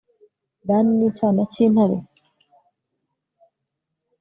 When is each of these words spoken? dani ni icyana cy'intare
dani 0.67 0.91
ni 0.97 1.05
icyana 1.09 1.43
cy'intare 1.51 1.97